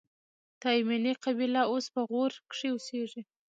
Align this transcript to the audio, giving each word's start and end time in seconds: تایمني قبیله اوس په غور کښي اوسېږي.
تایمني 0.61 1.13
قبیله 1.23 1.61
اوس 1.71 1.85
په 1.93 2.01
غور 2.09 2.31
کښي 2.51 2.67
اوسېږي. 2.71 3.21